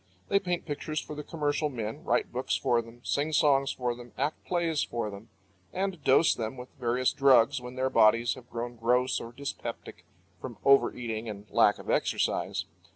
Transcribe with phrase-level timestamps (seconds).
[0.29, 4.13] They paint pictures for the commercial men, write books for them, sing songs for them,
[4.17, 5.29] act plays for them,
[5.73, 10.03] and dose them with various drugs when their bodies have grown gross or dyspeptic
[10.39, 12.65] from overeating and lack of exercise.